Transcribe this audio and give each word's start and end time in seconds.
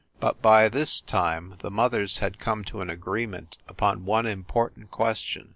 But 0.19 0.41
by 0.41 0.67
this 0.67 0.99
time 0.99 1.57
the 1.59 1.69
mothers 1.69 2.17
had 2.17 2.39
come 2.39 2.63
to 2.63 2.81
an 2.81 2.89
agreement 2.89 3.57
upon 3.67 4.03
one 4.03 4.25
impor 4.25 4.73
tant 4.73 4.89
question. 4.89 5.49